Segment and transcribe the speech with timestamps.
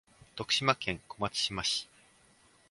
[0.35, 1.87] 徳島県小松島市